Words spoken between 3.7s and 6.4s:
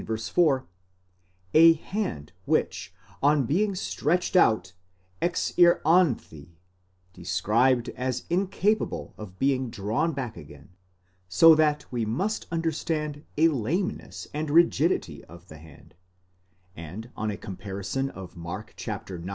stretched out, ἐξηράνθη